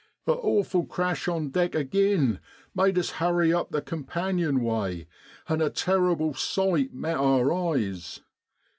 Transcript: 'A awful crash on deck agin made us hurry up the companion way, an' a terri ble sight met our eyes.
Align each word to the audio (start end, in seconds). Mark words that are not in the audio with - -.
'A 0.25 0.31
awful 0.31 0.83
crash 0.87 1.27
on 1.27 1.49
deck 1.51 1.75
agin 1.75 2.39
made 2.73 2.97
us 2.97 3.11
hurry 3.21 3.53
up 3.53 3.69
the 3.69 3.83
companion 3.83 4.61
way, 4.63 5.05
an' 5.47 5.61
a 5.61 5.69
terri 5.69 6.17
ble 6.17 6.33
sight 6.33 6.91
met 6.91 7.17
our 7.17 7.53
eyes. 7.53 8.21